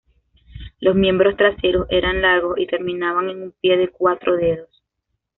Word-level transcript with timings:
Los 0.79 0.95
miembros 0.95 1.37
traseros 1.37 1.85
eran 1.91 2.23
largos 2.23 2.57
y 2.57 2.65
terminaban 2.65 3.29
en 3.29 3.43
un 3.43 3.51
pie 3.51 3.77
de 3.77 3.89
cuatro 3.89 4.35
dedos. 4.35 4.81